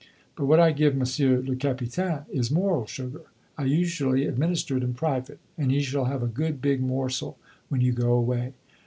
[0.35, 3.21] But what I give Monsieur le Capitaine is moral sugar!
[3.55, 7.37] I usually administer it in private, and he shall have a good big morsel
[7.69, 8.53] when you go away."